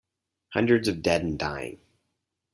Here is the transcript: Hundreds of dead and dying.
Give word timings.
Hundreds 0.53 0.87
of 0.87 1.03
dead 1.03 1.21
and 1.21 1.37
dying. 1.37 1.79